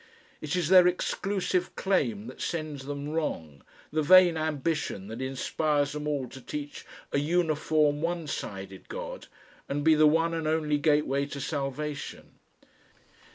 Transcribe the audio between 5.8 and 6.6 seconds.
them all to